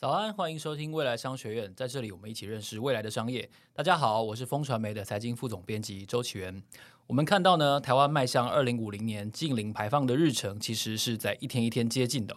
[0.00, 3.50] 早安，欢迎收听未来商学院，在这里我们一起认识未来的商业。
[3.74, 6.62] 大家好，我是风传媒的财经副总编辑周启源。
[7.08, 12.36] 我们看到呢，台湾迈向二零五零年净零排放的日程，其实是在一天一天接近的。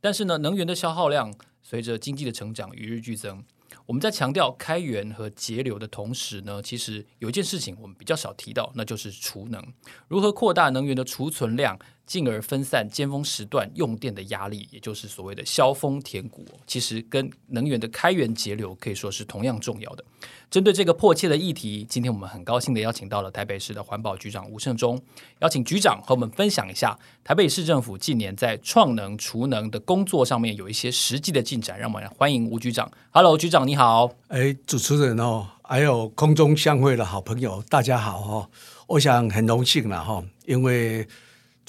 [0.00, 3.42] 但是呢，能源的消耗量随着经济的成长与日俱增。
[3.86, 9.60] 我们在强调开源和节流的同时呢，其实有一件事情我们比较少提到，那就是储能。
[10.06, 11.76] 如何扩大能源的储存量？
[12.10, 20.04] 进而分散尖峰时段用电的压力，也就是所谓的削峰填谷，其实跟能源的开源节流可以说是同样重要的。
[20.50, 25.00] 针对这个迫切的议题，今天我们很高兴的邀请到了台北市的环保局长吴胜忠，
[25.38, 31.78] 邀请局长和我们分享一下台北市政府近年在创能储能的工作上面有一些实际的进展。
[31.78, 32.90] 让我们来欢迎吴局长。
[33.12, 34.10] Hello，局长你好。
[34.26, 38.50] 哎，主持人哦，还有空中相会的好朋友，大家好哈。
[38.88, 41.06] 我想很荣幸了哈，因为。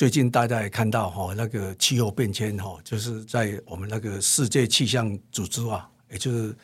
[0.02, 6.56] 最近大家也看到哈，那个气候变迁哈，就是在我们那个世界气象组织啊，也就是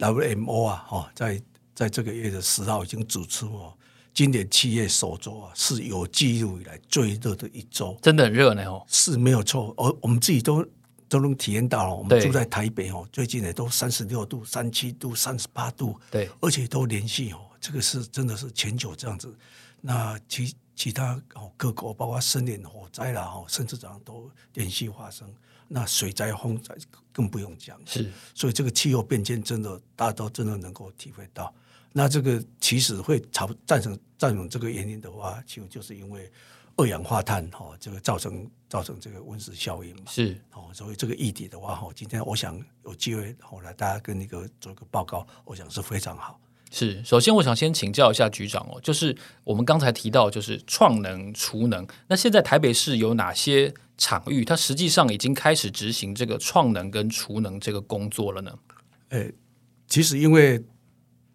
[0.00, 1.40] WMO 啊，哈，在
[1.76, 3.72] 在这个月的十号已经指出哦，
[4.12, 10.66] 今年七月首周啊是有记录以来最热的一周，真的很热呢哦，是没有错，而我们自己都
[11.08, 19.32] 都能体验到了，我们住在台北哦，最近也都三十六度、三七度、三十八度，对，而且都连续哦，这个是真的是全球这样子，
[19.80, 20.52] 那其。
[20.74, 25.32] 其他哦，各国包括森林火灾啦，哦，甚至这样都连续发生。
[25.68, 26.76] 那水灾、风灾
[27.12, 27.80] 更不用讲。
[27.86, 31.54] 是，所以这个气候变迁真的，大家都真的能够体会到。
[31.92, 36.30] 那这个其实会造造成造成这个原因的话，其实就是因为
[36.76, 40.04] 二氧化碳哈，这个造成造成这个温室效应嘛。
[40.06, 46.38] 是哦，所以这个议题的话哈，今天我想有机会后来大家跟那个做一个报告，我想是非常好。
[46.74, 58.58] 是，首先我想先请教一下局长哦，就是我们刚才提到就是创能储能，那现在台北市有哪些场域，它实际上已经开始执行这个创能跟储能这个工作了呢？
[59.10, 59.30] 诶，
[59.86, 60.64] 其实因为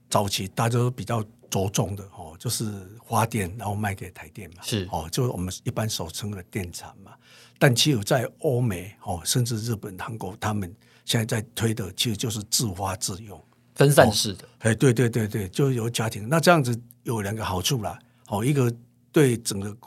[0.09, 2.65] 早期大家都比较着重的哦，就是
[3.07, 7.13] 发电然后卖给台电嘛，是哦，就是我们一般所称的电厂嘛。
[7.59, 10.75] 但其实，在欧美哦，甚至日本、韩国，他们
[11.05, 13.39] 现在在推的其实就是自发自用。
[13.77, 16.27] 分散式的，哎、哦，对对对对，就有家庭。
[16.27, 18.73] 那这样子有两个好处啦，好，一个
[19.11, 19.77] 对整个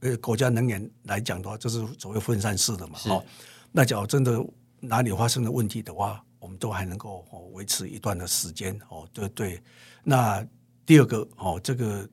[0.00, 2.96] 呃国家能源来讲的话，就是所谓分散式的嘛。
[2.96, 3.24] 好，
[3.72, 4.40] 那假如真的
[4.78, 8.78] 哪里发生了问题的话，我们都还能够哦维持一段的时间。
[8.88, 9.60] 哦，对对。
[10.04, 10.46] 那
[10.86, 12.08] 第二个哦，这个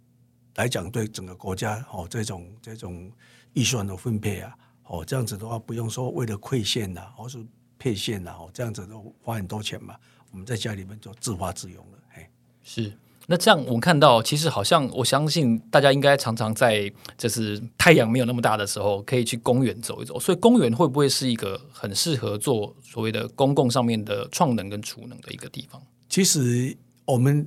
[0.55, 3.11] 来讲对整个国家哦这种这种
[3.53, 7.37] 预算的分配啊，哦这样子的话不用说为了馈线呐，或是
[7.77, 9.95] 配线呐，哦这样子都花很多钱嘛。
[10.31, 12.27] 我们在家里面就自发自用了，嘿，
[12.63, 12.93] 是。
[13.29, 20.17] 那这样我们看到，其实好像我相信大家应该常常在就是太阳没有那么大的时候，可以去公园走一走。
[20.17, 25.81] 所以公园会不会是一个很适合做所谓的公共上面的创能跟储能的一个地方？
[26.07, 26.73] 其实
[27.03, 27.45] 我们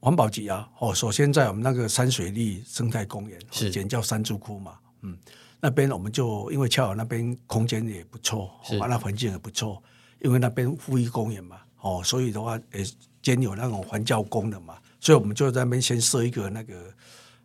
[0.00, 5.16] 环保局啊，哦，首先在我们那个山水绿生态公园，是简叫山竹窟嘛，嗯，
[5.58, 9.82] 那边我们就因为恰好那边空间也不错，是，那环境也不错，
[10.20, 11.60] 因为那边富裕公园嘛。
[11.84, 12.82] 哦，所以的话，也
[13.20, 16.74] 兼有那种环教功能嘛，所以我们就在那边先设一个那个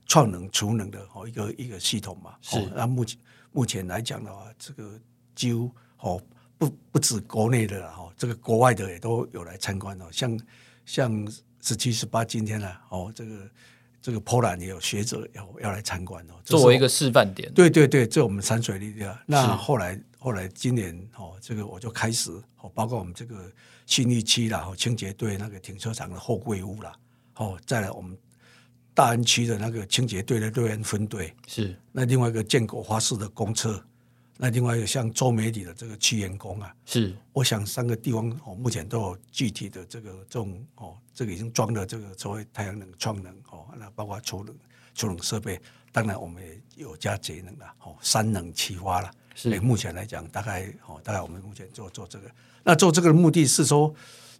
[0.08, 2.36] 创能储能的哦一个一个系统嘛。
[2.42, 3.20] 是，那目前
[3.52, 4.98] 目前来讲的话，这个
[5.36, 6.22] 几乎哦
[6.58, 10.06] 不不止国内的哈，这个国外的也都有来参观哦。
[10.10, 10.40] 像
[10.86, 11.28] 像
[11.62, 13.52] 十七十八今天呢，哦这个
[14.02, 17.54] 这个波兰也有学者要要来参观哦，作为一个示范点。
[17.54, 19.20] 对对对，这我们山水绿的。
[19.26, 22.30] 那后来后来今年哦，这个我就开始
[22.62, 23.52] 哦，包括我们这个。
[23.90, 26.96] 新一区啦，哦，清洁队那个停车场的货柜屋啦，
[27.38, 28.16] 哦，再来我们
[28.94, 33.84] 大安区的那个清洁队的队员分队是，那另外一个建国花市的公厕，
[34.38, 44.56] 那另外一个像周美里的这个区员工啊，是，我想三个地方哦，目前都有具体的这个这种哦，这个已经装了这个所谓太阳能创能哦，那包括储能
[44.94, 45.60] 储能设备，
[45.92, 49.12] 当然我们也有加节能了哦，三能齐发了。
[49.36, 52.30] 所以目前来讲，大概哦，大概我们目前做做这个，
[52.64, 53.94] 那做这个的目的是说，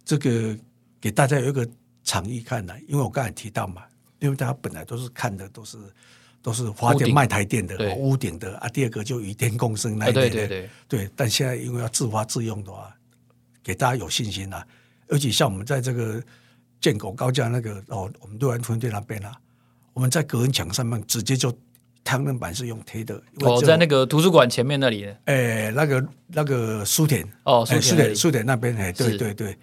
[0.04, 0.56] 这个
[1.00, 1.66] 给大家有一个
[2.04, 3.82] 场域看的，因为我刚才提到嘛，
[4.18, 5.78] 因为大家本来都是看的都是
[6.42, 12.94] 都是发电卖台电的屋顶的啊，第二个就与天共生那一类的，对对对，对，但现在因为要自发自用的话，
[13.62, 14.66] 给大家有信心啊，
[15.08, 16.22] 尤其像我们在这个
[16.80, 19.34] 建狗高架那个哦，我们六安分队那边啊，
[19.94, 21.56] 我们在隔音墙上面直接就。
[22.02, 29.56] 太阳能板是用贴的，哦，在那个图书馆前面那里，哎，那个那个书田，哦，书田书田那边，哎，对对对，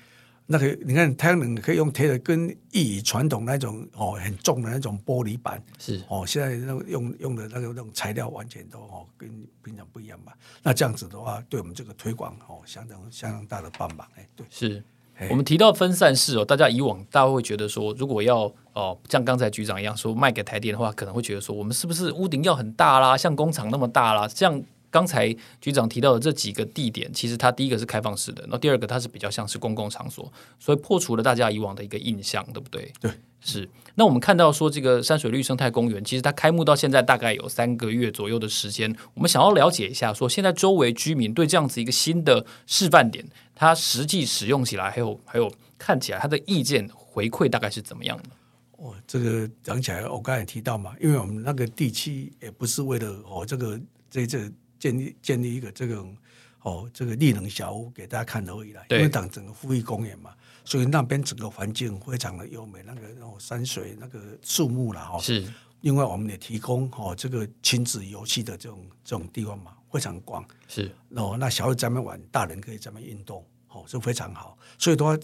[0.45, 6.01] 那个你看太阳能可以用贴的，跟以传统那种哦很重的那种玻璃板是。
[6.07, 9.29] 哦，现在那用用的那个那种材料完全都哦跟
[9.63, 10.31] 平常不一样嘛。
[10.63, 14.83] 那这样子的话，对我们这个推广哦相当相当大的帮忙哎，对，是。
[15.29, 24.27] 我们提到分散式哦，大家以往大家会觉得说，如果要哦像刚才局长一样说卖给台电的话，可能会觉得说，我们是不是屋顶要很大啦，像工厂那么大啦？
[24.27, 32.91] 像刚才局长提到的这几个地点，其实它第一个是开放式的，那第二个它是比较像是公共场所，所以破除了大家以往的一个印象，对不对？
[33.01, 33.69] 对，是。
[33.95, 43.25] 那我们看到说，这个山水绿生态公园，其实它开幕到现在大概有三个月左右的时间，我们想要了解一下，说现在周围居民对这样子一个新的示范点。
[43.55, 48.29] 它实际使用起来，还有还有看起来，它的意见回馈大概是怎么样的？
[48.73, 53.79] 哦，这个讲起来，我刚才提到嘛，因为我们那个地区也不是为了哦，这个
[54.11, 56.15] 这这建立建立一个这种
[56.61, 58.83] 哦这个绿能小屋给大家看而已啦。
[58.89, 60.33] 因为当整个富裕公园嘛，
[60.63, 65.19] 所以那边整个环境非常的优美，那个哦山水那个树木啦哈。
[65.19, 65.47] 是。
[65.81, 69.73] 另外，我们也提供哦这个亲子游戏的这种这种地方嘛。
[69.89, 74.55] 非常广，是哦，那小孩在那边玩，大人可以在那边运动，哦，是非常好。
[74.77, 75.17] 所以的话，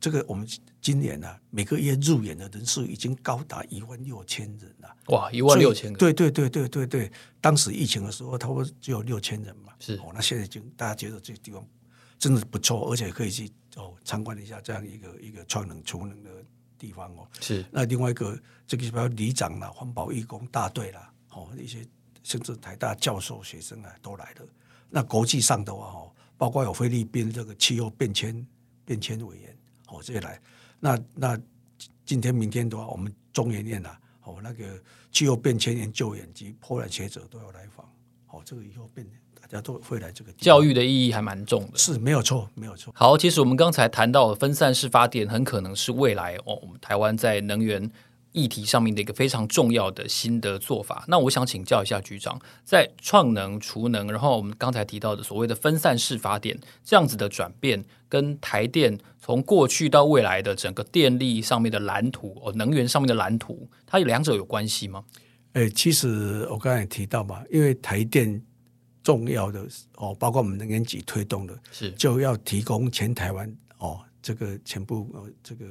[0.00, 0.46] 这个我们
[0.80, 4.96] 今年呢、啊，每个月入园的人数已经高达一万六千人了。
[5.08, 5.98] 哇，一万六千个！
[5.98, 9.72] 对对对对对对，当时疫情的时候，差不多只有六千人嘛。
[9.80, 11.66] 是哦，那现在已经大家觉得这个地方
[12.18, 16.30] 真的不错，而且可以去哦参观一下这样一个一个创能储能的
[16.78, 17.28] 地方哦。
[17.40, 21.86] 是那另外一个这个比如里长啦、环保义工大队啦，哦一些。
[22.24, 24.46] 甚至台大教授、学生啊都来了。
[24.90, 28.46] 那国际上的话，哦，包括有菲律宾这个气候变迁
[28.84, 29.56] 变迁委员，
[29.88, 30.40] 哦，这些来。
[30.80, 31.38] 那那
[32.06, 34.64] 今天、明天的话，我们中研院啊，哦，那个
[35.10, 37.84] 气候变迁研究员及波兰学者都要来访。
[38.28, 39.06] 哦，这个以后变，
[39.40, 40.32] 大家都会来这个。
[40.32, 42.92] 教育的意义还蛮重的，是没有错，没有错。
[42.94, 47.90] 好，其实我们刚才谈到的分散式发电，很可能是未来哦，我们台湾在能源。
[48.32, 65.02] 议题上面的一个非常重要的新的做法，那我想请教一下局长，在创能、储能，然后我们刚才提到的所谓的分散式发电这样子的转变，跟台电从过去到未来的整个电力上面的蓝图哦，能源上面的蓝图，它两者有关系吗？
[65.54, 68.40] 诶，其实我刚才也提到嘛，因为台电
[69.02, 69.66] 重要的
[69.96, 75.64] 哦，包括我们能源局推动的，是就要提供全台湾哦，这个全部呃这个。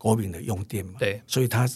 [0.00, 1.68] 国民的用电嘛，对，所以他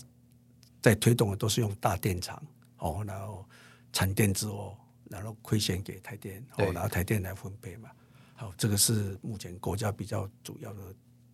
[0.80, 2.42] 在推动的都是用大电厂
[2.78, 3.46] 哦，然后
[3.92, 4.74] 产电之后，
[5.10, 7.90] 然后亏钱给台电，哦，然后台电来分配嘛。
[8.34, 10.80] 好，这个是目前国家比较主要的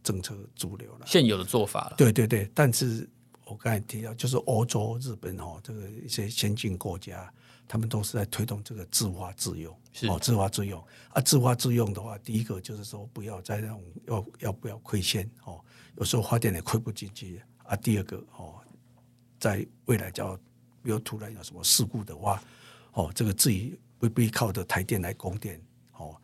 [0.02, 1.94] 政策主流了，现有的做法了。
[1.96, 3.08] 对对对，但是
[3.44, 7.32] 我刚才提到，就是欧洲、日本哦，这个一些先进国家，
[7.70, 9.72] 他们都是在推动这个自发自用，
[10.08, 15.64] 哦，自发自用啊，自发自用的话，第一个就是说不要再那种要要不要亏欠哦。
[15.94, 17.76] 有时候发电也亏不进去啊。
[17.76, 18.58] 第二个哦，
[19.38, 20.36] 在未来叫
[20.82, 22.42] 比如突然有什么事故的话，
[22.94, 25.62] 哦，这个自己不必靠着台电来供电
[25.92, 26.20] 哦，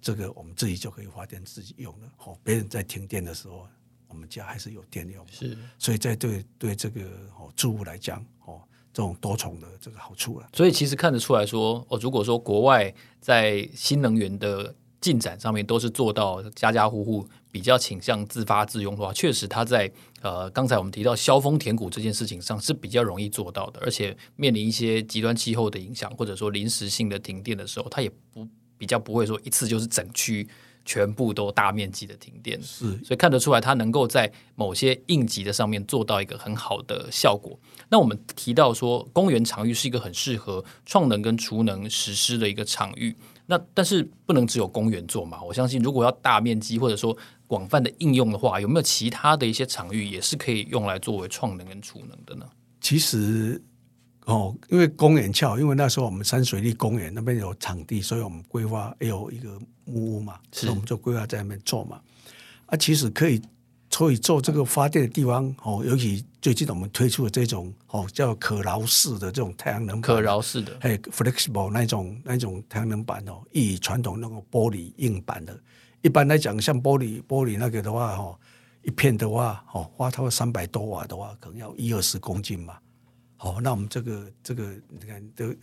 [0.00, 2.10] 这个我们自己就可以发电自己用了。
[2.24, 3.68] 哦，别人在停电的时候，
[4.08, 5.26] 我们家还是有电用。
[5.28, 7.02] 是，所以在对对这个
[7.38, 8.66] 哦住户来讲哦，
[8.96, 10.48] 这种多重的这个好处了。
[10.54, 28.48] 所以其实看得出来说，哦，如果说国外在新能源的进展上面都是做到家家户户比较倾向自发自用的话，确实它在呃刚才我们提到削峰填谷这件事情上是比较容易做到的，而且面临一些极端气候的影响，或者说临时性的停电的时候，它也不
[28.78, 30.48] 比较不会说一次就是整区
[30.86, 37.58] 全部都大面积的停电，是，所以看得出来它能够在某些应急的上面做到一个很好的效果。
[37.90, 43.14] 那我们提到说，公园场域是一个很适合创能跟储能实施的一个场域。
[43.48, 45.42] 那但是不能只有公园做嘛？
[45.42, 47.16] 我相信如果要大面积或者说
[47.46, 52.46] 广泛的应用的话，有没有其他的一些场域也是可以用来作为创能跟储能的呢？
[52.80, 53.60] 其实
[54.26, 62.00] 哦，因为公园桥，因为那时候我们山水立公园那边有场地，所以我们规划也有一个木屋嘛，所以我们就规划在那边做嘛。
[62.66, 63.42] 啊，其实可以。
[63.88, 75.58] 所以做这个发电的地方哦，尤其最近我们推出的这种哦叫可挠式的这种太阳能板，可挠式的，还有 flexible 那种那种太阳能板哦，以传统那个玻璃硬板的。
[76.02, 78.38] 一般来讲，像玻璃玻璃那个的话哦，
[78.82, 82.76] 一片的话哦，花它三百多瓦的话，可能要一二十公斤嘛。
[83.36, 85.54] 好，那我们这个这个你看都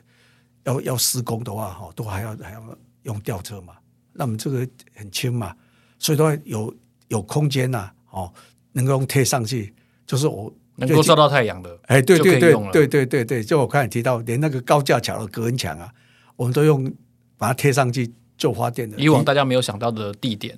[0.63, 3.73] 要要施工的话哈，都还要还要用吊车嘛。
[4.13, 5.55] 那我们这个很轻嘛，
[5.97, 6.73] 所以都有
[7.07, 7.91] 有空间呐。
[8.11, 8.31] 哦，
[8.73, 9.73] 能够用贴上去，
[10.05, 15.91] 就是我能够照到太阳的，哎，对对对对对对对，就我刚才提到，连那个高架桥的隔音墙啊，
[16.35, 16.93] 我们都用
[17.35, 18.99] 把它贴上去做发电的。
[18.99, 20.55] 以往大家没有想到的地点，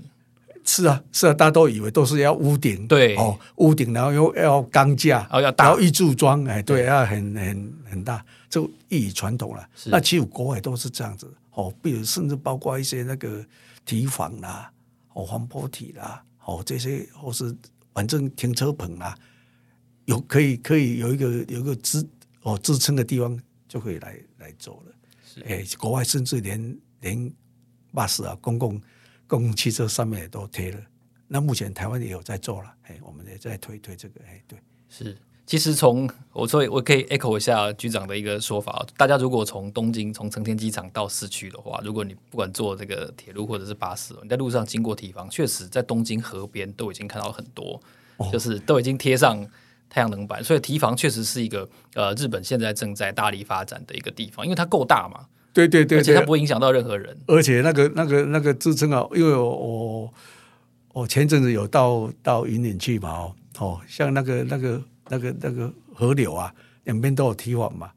[0.65, 3.15] 是啊，是啊，大家都以为都是要屋顶，对。
[3.17, 9.67] 哦，屋顶，然后又要钢架，哦要大，然后预柱装，哎，对，对要很很很大，就异于传统了。
[9.85, 13.45] 那其实国外都是这样子，哦，比如甚至包括一些那个
[13.85, 14.71] 堤防啦，
[15.13, 17.55] 哦，防坡体啦，哦，这些或是
[17.93, 19.15] 反正停车棚啦，
[20.05, 22.05] 有可以可以有一个有一个支
[22.41, 24.91] 哦支撑的地方就可以来来走了。
[25.47, 27.31] 哎，国外甚至连连
[27.93, 28.81] 巴士啊，公共
[29.27, 30.79] 公共汽车上面也都贴了。
[31.27, 35.17] 那目前台湾也有在做了，哎，我们也在推推这个，哎，对，是。
[35.47, 47.79] 其实从我所以我可以 echo 一下局长的一个说法，大家如果从东京从成田机场到市区的话，如果你不管坐这个铁路或者是巴士，你在路上经过提防，确实在东京河边都已经看到很多，
[48.17, 49.47] 哦、就是都已经贴上
[49.87, 55.27] 太阳能板，所以提防确实是一个呃日本现在正在大力发展的一个地方，因为它够大嘛。
[55.55, 57.17] 对对对，而且它不会影响到任何人。
[57.27, 60.13] 而且那个那个那个支撑啊，因为我
[60.91, 67.89] 我前阵子有到到云岭去嘛，哦哦，像那个那个那个那个河流啊，两边都有堤防嘛，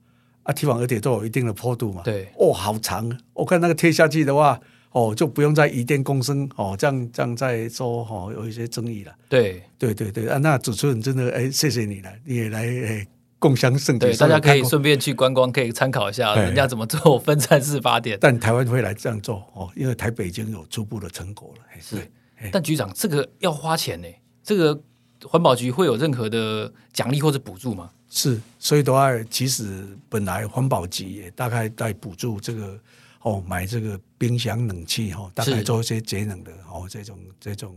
[0.44, 2.02] 啊堤防而且都有一定的坡度嘛。
[2.04, 3.10] 对，哦，好长。
[3.34, 4.60] 我看那个贴下去的话，
[4.92, 9.12] 哦，就不用再移电共生哦，这样这样再说哦，有一些争议了。
[9.28, 13.06] 对对对对啊，那主持人真的哎，谢谢你了，你也来哎。
[13.38, 18.18] 共襄盛举，对，大家可以顺便去观光，可以参考一下人家怎么做分散式发电。
[18.21, 21.62] 但台湾会来这样做哦，因为台北已经有初步的成果了。
[21.80, 22.11] 是，
[22.50, 24.09] 但局长，这个要花钱呢？
[24.42, 24.80] 这个
[25.25, 27.90] 环保局会有任何的奖励或者补助吗？
[28.11, 32.78] 是，所以的话，其实本来环保局也大概在补助这个
[33.23, 37.76] 哦，买这个冰箱冷气哈，大概做一些节能的哦，这种这种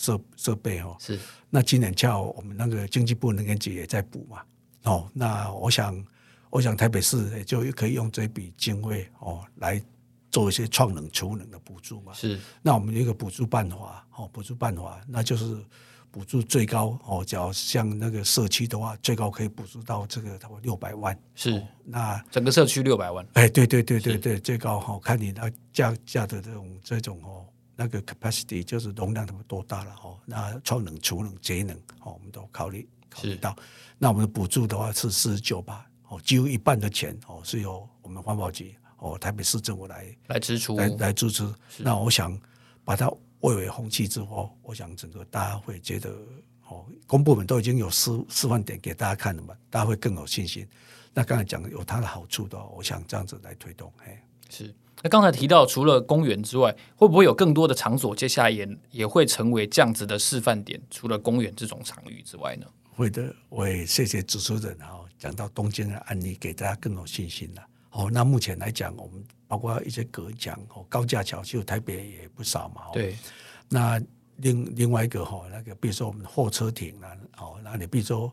[0.00, 0.96] 设设备哦。
[0.98, 1.18] 是。
[1.50, 4.42] 那今年叫我们那个经济部能源局也在补嘛，
[4.84, 6.04] 哦，那我想，
[6.48, 9.82] 我想台北市也就可以用这笔经费哦来
[10.30, 12.12] 做一些创能储能的补助嘛。
[12.14, 15.56] 是，那我们有一个补助办法，哦，补助办法，那就是
[16.12, 21.18] 补助最高哦，只要像那个社区的话，最高可以补助到这个差不多六百万。
[21.34, 23.26] 是，哦、那整个社区六百万。
[23.32, 27.44] 哎，对对对对对，最高哈、哦，看你那价价的这种这种哦。
[27.80, 30.18] 那个 capacity 就是容量他们多大了哦？
[30.26, 33.56] 那超能、储能、节能哦，我们都考虑考虑到。
[33.96, 41.50] 那我们的补助的话是四十九吧哦，几乎一半的钱哦是由我们环保局哦台北市政府来来支出来来支持。
[41.78, 42.38] 那我想
[42.84, 43.10] 把它
[43.40, 46.14] 蔚为风气之后，我想整个大家会觉得
[46.68, 50.68] 哦，公部门都已经有示示范点给大家看了嘛，大家会更有信心。
[51.14, 54.74] 那刚才讲有它的好处的，我想这样子来推动，哎，是。
[55.02, 60.80] 那刚才提到，除了公园之外，会不会有更多的场所，接下来也也会成为这样子的示范点？
[60.90, 62.66] 除了公园这种场域之外呢？
[62.90, 67.62] 会的，我也谢谢主持人哈，讲到东京的案例，给大家更有信心了。
[67.92, 72.82] 哦，那目前来讲，我们包括一些隔墙哦，高架桥，就台北也不少嘛。
[72.92, 73.16] 对。
[73.68, 73.98] 那
[74.36, 78.30] 另另外一个哈，那个比如说我们货车亭啊，哦，那你比如说，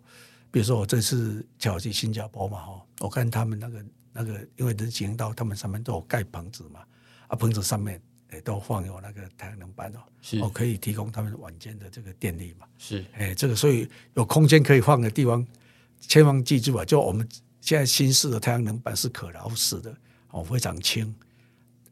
[0.52, 3.86] 比如说我这次巧去新加坡嘛，哈，我看他们那个。
[4.20, 6.80] 那个因为人行道，他们上面都有盖棚子嘛，
[7.28, 8.02] 啊，棚子上面
[8.34, 10.00] 也都放有那个太阳能板哦，
[10.42, 15.46] 我哦，可以提供他们晚间的这个电力嘛，是，哎，这个所以有空间可以放的地方，
[16.00, 17.30] 千万记住啊，就我们
[17.62, 19.96] 现在新式的太阳能板是可劳式的，
[20.32, 21.14] 哦，非常轻，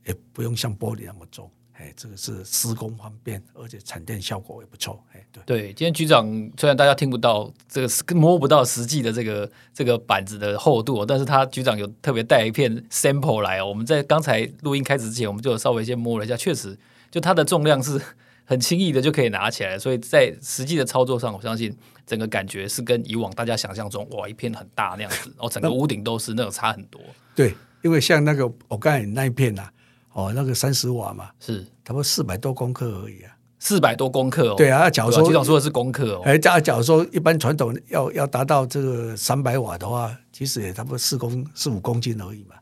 [0.07, 1.47] 也不用像玻璃那么重。
[1.77, 5.03] 哎，这个是施工方便，而且产电效果也不错。
[5.13, 6.25] 哎，对对，今天局长
[6.57, 13.67] 虽然大家听不到这个摸不到实际的这个这个板子的厚度，但是他局长有特别带一片 sample 来哦。
[13.67, 16.77] 我们在刚才录音开始之前，我们就稍微先摸了一下，确实
[17.11, 18.01] 就它的重量是
[18.45, 21.75] 很轻易的就可以拿起来，所以在实际的操作上，我相信
[22.07, 27.01] 整个感觉是跟以往大家想象中哇一片很大那样子，哦，整个屋顶都是那种差很多。
[27.35, 29.69] 对，因为像那个我刚才那一片啊。
[30.15, 34.55] 哦，那个三十瓦嘛，是差不多四百多公克而已啊，四百多公克哦。
[34.55, 42.55] 对啊，假如说局长说的是公克哦，哎，假假如说一般传统要要达到这个三百瓦的话，其实也差不多四公四五公斤而已嘛。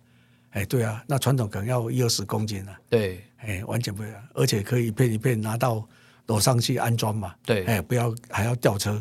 [0.49, 2.75] 哎，对啊，那传统可能要一二十公斤啊。
[2.89, 5.87] 对，哎，完全不一样，而且可以一片一片拿到
[6.25, 7.35] 楼上去安装嘛。
[7.45, 8.99] 对，哎，不要还要吊车。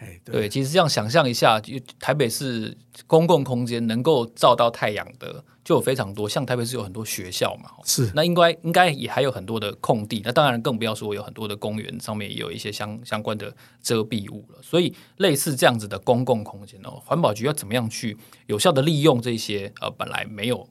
[0.00, 2.76] 哎，对，对，其实这样想象一下，就台北市
[3.06, 5.44] 公共空间能够照到太阳的。
[5.62, 14.58] 就有非常多，像台北市有很多学校嘛，是那应该应该也还有很多的空地，那当然更不要说有很多的公园上面也有一些相相关的遮蔽物了。
[14.62, 18.16] 所以类似这样子的公共空间哦，环保局要怎么样去
[18.46, 20.66] 有效的利用这些呃本来没有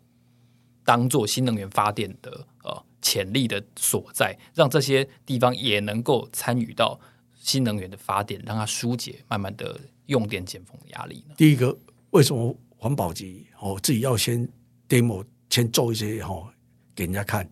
[0.83, 6.99] 当做新能源发电的呃潜力的所在，让这些地方也能够参与到
[7.39, 11.33] 新能源的发电，让它疏解慢慢的用电减风的压力呢？
[11.35, 11.75] 第一个，
[12.11, 14.47] 为什么环保局哦自己要先
[14.87, 16.53] demo 先做一些哈
[16.93, 17.49] 给人家看，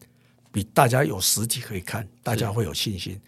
[0.51, 3.20] 比大家有实体可以看，大家会有信心。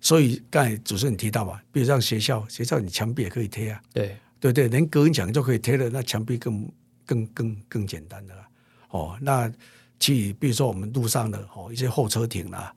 [0.00, 6.70] 所以刚才主持人提到嘛，比如像学校，学校你墙壁也可以贴啊，对对对，连隔音墙就可以贴了，那墙壁更
[7.04, 8.48] 更更更简单的了。
[8.90, 9.50] 哦，那
[9.98, 12.72] 其比如说我们路上的哦一些候车亭啦，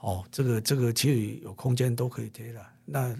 [0.00, 3.14] 哦这个这个其实有空间都可以贴了，那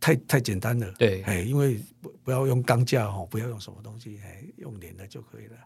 [0.00, 0.92] 太太简单了。
[0.98, 5.56] 对，哎，因为不不要用钢架哦，不要用什么东西，哎，用连的就可以了。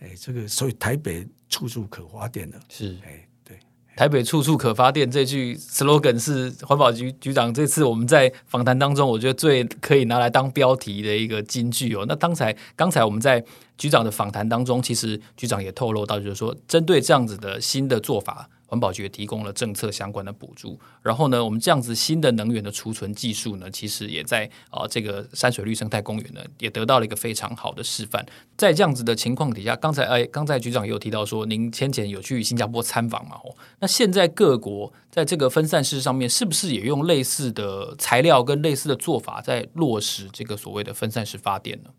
[0.00, 3.28] 哎，这个所以台北处处可发电的，是哎。
[3.44, 3.58] 对
[3.96, 12.04] 台北处处可发电这句 slogan 是环保局局长这次我们在访谈当中，我觉得最可以拿来当标题的一个金句哦。
[12.08, 13.44] 那刚才刚才我们在
[13.78, 18.50] 局长的访谈当中，其实局长也透露到，就是说针对这样子的新的做法。
[18.66, 28.24] 环保局也提供了政策相关的补助，然后呢，我们这样子新的能源的储存技术呢，其实也在啊、这个山水绿生态公园呢，也得到了一个非常好的示范。
[28.56, 33.36] 在这样子的情况底下，刚才哎，刚才局长也有提到说，您先前有去新加坡参访嘛？
[33.44, 41.90] 哦，那现在各国在这个分散式上面，是不是也用类似的材料跟类似的做法，在落实这个所谓的分散式发电呢？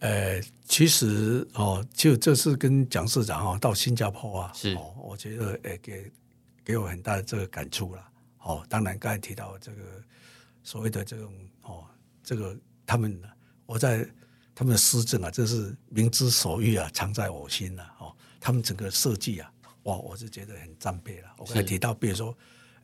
[0.00, 6.12] 呃，其实哦，就这次跟蒋市长哦到新加坡啊，是，哦、我觉得诶给。
[6.62, 8.08] 给我很大的这个感触了，
[8.40, 9.82] 哦，当然刚才提到这个
[10.62, 11.84] 所谓的这种哦，
[12.22, 13.20] 这个他们
[13.66, 14.06] 我在
[14.54, 19.52] 他们的施政啊，这是民之所欲啊，常在我心呐，哦，他们整个设计啊，
[19.84, 21.28] 哇，我是觉得很赞佩了。
[21.38, 22.36] 我刚才提到，比如说，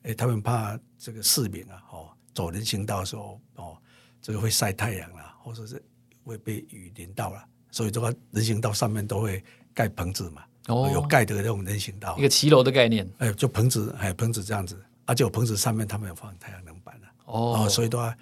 [0.02, 3.76] 哎，他们怕这个市民啊，哦，走人行道的时候，哦，
[4.20, 5.80] 这个会晒太阳了，或者是
[6.26, 9.42] 会被雨淋到了，所以这个人行道上面都会
[9.72, 10.42] 盖棚子嘛。
[10.68, 13.08] 哦，有盖的那种人行道，一个骑楼的概念。
[13.18, 17.08] 哎，就棚子，还有棚子这样子，而且有棚子上面他们有放太阳能板了。
[17.26, 18.12] 哦，所以的话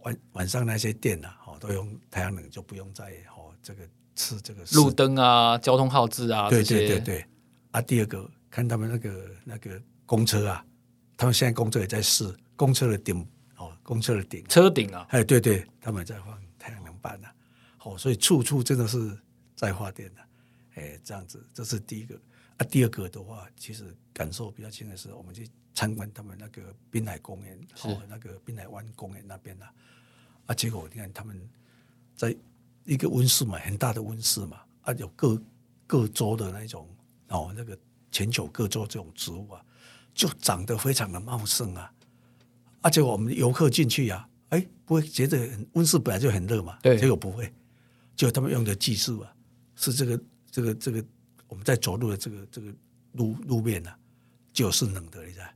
[0.00, 3.04] 晚晚上那些电呐，哦，都用太阳能，就不用再
[3.34, 6.50] 哦这个吃这个路灯啊、交通号志啊。
[6.50, 7.24] 对对对对。
[7.70, 10.62] 啊，第二个看他们那个那个公车啊，
[11.16, 17.28] 他们现在公车也在试公车的顶哦，公车的顶车顶啊，哎对对，他们在放太阳能板了。
[17.84, 19.16] 哦，所以处处真的是
[19.54, 20.20] 在发电的。
[20.74, 22.16] 哎，这样子，这是第一个
[22.56, 22.66] 啊。
[22.68, 29.72] 第二个的话，其实感受比较深的是，我们去参观他们那个滨海公园，哦，那个滨海湾公园那边啊，
[30.46, 31.40] 啊，结果你看他们
[32.16, 32.34] 在
[32.84, 35.40] 一个温室嘛，很大的温室嘛，啊，有各
[35.86, 36.88] 各州的那种
[37.28, 37.78] 哦，那个
[38.10, 39.64] 全球各州这种植物啊，
[40.12, 41.92] 就长得非常的茂盛啊。
[42.80, 47.52] 啊，结果我们游客进去呀，啊，哎，不会觉得很温室本来就很热嘛，对，结果不会，
[48.16, 49.32] 就他们用的技术啊，
[49.76, 50.20] 是这个。
[50.54, 51.04] 这个这个
[51.48, 52.72] 我们在走路的这个这个
[53.14, 53.98] 路路面呢、啊，
[54.52, 55.46] 就是冷的，你知道？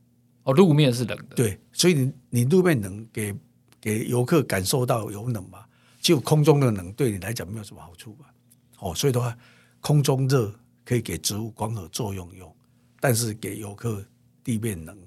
[0.43, 1.37] 哦，路面是冷的。
[1.37, 3.33] 对，所以你你路面冷，给
[3.81, 5.65] 给游客感受到有冷嘛？
[6.01, 8.35] 就空中的冷对你来讲没有什么好处吧？
[8.81, 9.39] 哦，所以的话，
[9.79, 10.53] 空中热
[10.85, 12.53] 可以给植物光合作用用，
[12.99, 14.05] 但是给游客
[14.43, 14.99] 地面冷，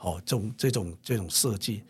[0.00, 1.82] 哦，这种这种这种设计。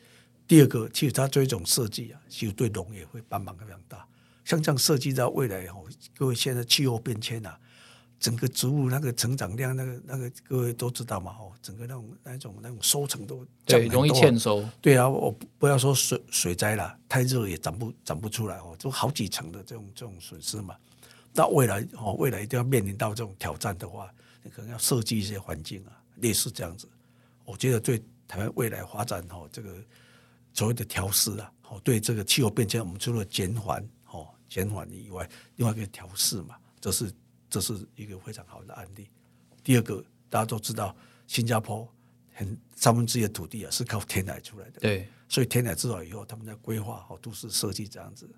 [0.47, 4.07] 第二个，其实它这种设计啊，其实对农业会帮忙非常大。
[4.45, 5.85] 像这样涉及到未来哦，
[6.17, 7.59] 各位现在气候变迁啊，
[8.19, 14.63] 整个植物那个成长量，那个那个各位都知道嘛哦，整个那种那种那种收成都对容易欠收。
[14.81, 20.75] 对啊，我不要说水水灾了，太热也长不长不出来哦，就好几层的这种这种损失嘛。
[21.33, 26.89] 那未来哦，未来一定要面临到这种挑战的话，你可能要设计一些环境啊，类似这样子。
[27.45, 29.75] 我觉得对台湾未来发展哦，这个
[30.53, 33.83] 所谓的调试啊，哦，对这个气候变迁，我们除了减缓。
[34.51, 37.11] 减缓以外，另外一个调试嘛，这是
[37.49, 39.09] 这是一个非常好的案例。
[39.63, 40.95] 第二个，大家都知道，
[41.27, 41.89] 新加坡
[42.35, 48.29] 很三分之一的土地啊是靠填海出来的，对，所以填海之后以后，他们在规划好都市设计这样子。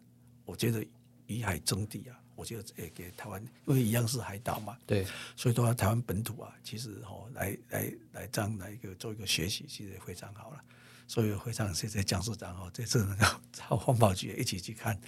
[0.44, 0.85] 我觉得
[1.27, 10.64] 以海争地啊，我觉得也给台湾，因为一样是海岛嘛，对，所以都要台湾本土啊，其实哦，来来来这样来一个做一个学习，其实也非常好了。
[11.07, 14.99] 所以非常谢谢蒋市长哦，这次能够到环保局一起去看。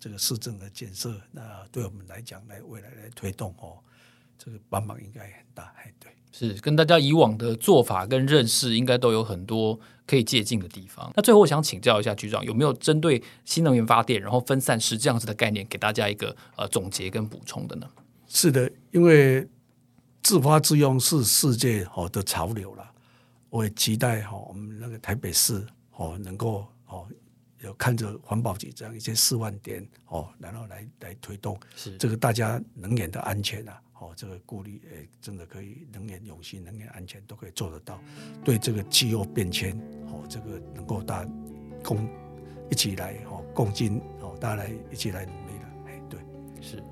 [0.00, 3.78] 这个市政的建设，那对我们来讲，来未来来推动哦，
[4.36, 5.72] 这个帮忙应该很大。
[5.78, 11.10] 哎，对，是跟大家以往的做法跟认识，应该都有很多可以借鉴的地方。
[11.16, 17.88] 那最后，我想请教一下局长，有没有针对新能源发电，然后分散式这样子的概念，给大家一个呃总结跟补充的呢？
[18.26, 19.48] 是的，因为
[20.22, 22.92] 自发自用是世界好的潮流了，
[23.54, 27.06] 我也期待哈，我们那个台北市哦能够哦。
[27.60, 37.98] 有看着环保局这样一些示范点哦，然后来来推动，是这个大家能源的安全啊，哦，这个顾虑诶，真的可以能源永续、能源安全都可以做得到。
[38.44, 39.74] 对这个气候变迁
[40.08, 41.30] 哦，这个能够大家
[41.82, 42.06] 共
[42.70, 45.68] 一起来哦共进哦，大家来一起来努力了。
[45.86, 46.20] 哎，对，
[46.60, 46.82] 是。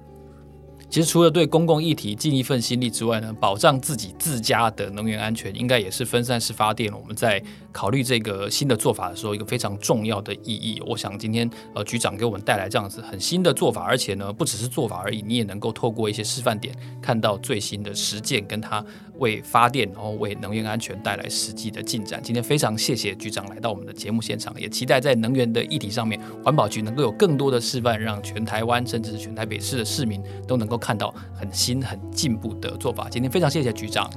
[0.93, 10.83] 其实除了对公共议题尽一份心力之外呢，保障自己自家的能源安全，应该也是分散式发电我们在考虑这个新的做法的时候一个非常重要的意义。
[10.87, 18.85] 我想今天呃局长给我们带来这样子很新的做法，而且呢不只是做法而已，你也能够透过一些示范点看到最新的实践，跟它
[19.17, 22.21] 为发电然后为能源安全带来实际的进展。
[22.23, 33.09] 今天非常谢谢局长来到我们的节目现场，也期待在能源的议题上面，环保局能够有更多的示范，让全台湾甚至是全台北市的市民都能够看到很新、很进步的做法。
[33.09, 34.11] 今天非常谢谢局长。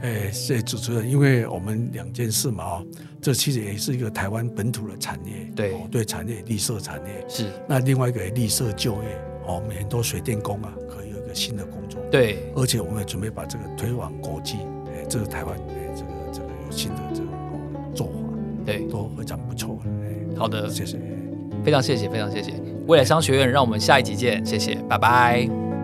[0.00, 2.86] 哎，谢谢主持人，因为我们两件事嘛，哦，
[3.20, 7.50] 这其实也是一个台湾本土的产业，对，哦、对产业绿色产业是。
[7.68, 12.50] 那另外一个绿色就业，哦，每很多水电工啊，可以有一个新的工作，对。
[12.54, 17.28] 而且我们也准备把这个推广国际，哎，这个台湾，哎，这个这个有新的这个
[17.94, 18.12] 做法，
[18.64, 19.78] 对，都非常不错。
[19.84, 20.98] 哎，好的，谢谢，
[21.64, 22.52] 非常谢谢，非常谢谢。
[22.86, 25.75] 未来商学院，让我们下一集见，谢谢，拜拜。